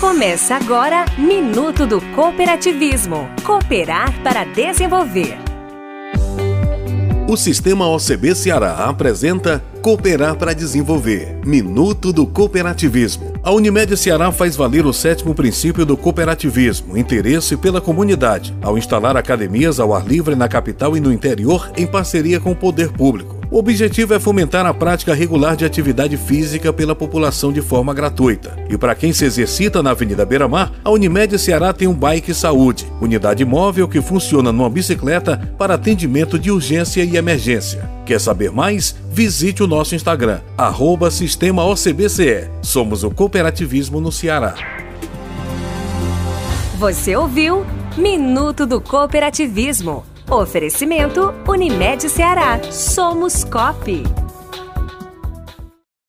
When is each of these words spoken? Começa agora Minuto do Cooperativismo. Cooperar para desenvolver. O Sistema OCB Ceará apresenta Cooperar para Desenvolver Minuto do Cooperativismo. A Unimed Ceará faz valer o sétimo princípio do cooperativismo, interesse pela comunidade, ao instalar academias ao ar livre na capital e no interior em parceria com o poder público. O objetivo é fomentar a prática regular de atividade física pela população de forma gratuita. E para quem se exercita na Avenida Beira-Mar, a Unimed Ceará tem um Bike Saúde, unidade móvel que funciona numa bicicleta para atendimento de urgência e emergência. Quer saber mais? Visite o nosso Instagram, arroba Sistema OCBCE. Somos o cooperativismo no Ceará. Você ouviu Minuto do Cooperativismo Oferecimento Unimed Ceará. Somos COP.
Começa 0.00 0.54
agora 0.56 1.04
Minuto 1.18 1.86
do 1.86 2.00
Cooperativismo. 2.00 3.28
Cooperar 3.44 4.18
para 4.22 4.44
desenvolver. 4.44 5.36
O 7.28 7.36
Sistema 7.36 7.86
OCB 7.86 8.34
Ceará 8.34 8.86
apresenta 8.86 9.62
Cooperar 9.82 10.36
para 10.36 10.54
Desenvolver 10.54 11.38
Minuto 11.44 12.14
do 12.14 12.26
Cooperativismo. 12.26 13.34
A 13.42 13.52
Unimed 13.52 13.94
Ceará 13.94 14.32
faz 14.32 14.56
valer 14.56 14.86
o 14.86 14.92
sétimo 14.94 15.34
princípio 15.34 15.84
do 15.84 15.98
cooperativismo, 15.98 16.96
interesse 16.96 17.54
pela 17.54 17.78
comunidade, 17.78 18.56
ao 18.62 18.78
instalar 18.78 19.18
academias 19.18 19.78
ao 19.78 19.94
ar 19.94 20.06
livre 20.06 20.34
na 20.34 20.48
capital 20.48 20.96
e 20.96 21.00
no 21.00 21.12
interior 21.12 21.70
em 21.76 21.86
parceria 21.86 22.40
com 22.40 22.52
o 22.52 22.56
poder 22.56 22.90
público. 22.90 23.39
O 23.52 23.58
objetivo 23.58 24.14
é 24.14 24.20
fomentar 24.20 24.64
a 24.64 24.72
prática 24.72 25.12
regular 25.12 25.56
de 25.56 25.64
atividade 25.64 26.16
física 26.16 26.72
pela 26.72 26.94
população 26.94 27.52
de 27.52 27.60
forma 27.60 27.92
gratuita. 27.92 28.56
E 28.70 28.78
para 28.78 28.94
quem 28.94 29.12
se 29.12 29.24
exercita 29.24 29.82
na 29.82 29.90
Avenida 29.90 30.24
Beira-Mar, 30.24 30.70
a 30.84 30.90
Unimed 30.90 31.36
Ceará 31.36 31.72
tem 31.72 31.88
um 31.88 31.92
Bike 31.92 32.32
Saúde, 32.32 32.86
unidade 33.00 33.44
móvel 33.44 33.88
que 33.88 34.00
funciona 34.00 34.52
numa 34.52 34.70
bicicleta 34.70 35.36
para 35.58 35.74
atendimento 35.74 36.38
de 36.38 36.48
urgência 36.48 37.02
e 37.02 37.16
emergência. 37.16 37.90
Quer 38.06 38.20
saber 38.20 38.52
mais? 38.52 38.94
Visite 39.10 39.64
o 39.64 39.66
nosso 39.66 39.96
Instagram, 39.96 40.38
arroba 40.56 41.10
Sistema 41.10 41.64
OCBCE. 41.64 42.48
Somos 42.62 43.02
o 43.02 43.10
cooperativismo 43.10 44.00
no 44.00 44.12
Ceará. 44.12 44.54
Você 46.78 47.16
ouviu 47.16 47.66
Minuto 47.96 48.64
do 48.64 48.80
Cooperativismo 48.80 50.04
Oferecimento 50.30 51.34
Unimed 51.48 52.08
Ceará. 52.08 52.60
Somos 52.70 53.44
COP. 53.44 54.19